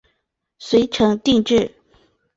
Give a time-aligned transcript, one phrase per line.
[0.57, 1.75] 遂成定制。